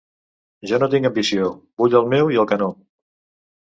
Jo 0.69 0.79
no 0.83 0.87
tinc 0.93 1.09
ambició: 1.09 1.49
vull 1.83 1.99
el 2.03 2.11
meu 2.15 2.33
i 2.37 2.41
el 2.45 2.49
que 2.53 2.59
no. 2.63 2.71